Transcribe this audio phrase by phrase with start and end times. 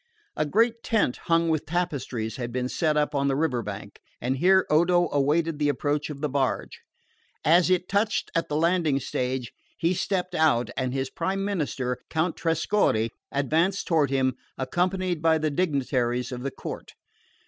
[0.35, 4.37] A great tent hung with tapestries had been set up on the river bank; and
[4.37, 6.81] here Odo awaited the approach of the barge.
[7.45, 12.35] As it touched at the landing stage he stepped out, and his prime minister, Count
[12.35, 16.93] Trescorre, advanced toward him, accompanied by the dignitaries of the court.